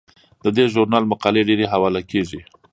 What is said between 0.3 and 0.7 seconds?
د دې